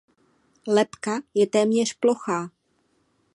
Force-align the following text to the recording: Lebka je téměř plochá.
Lebka 0.67 1.21
je 1.33 1.47
téměř 1.47 1.93
plochá. 1.93 2.49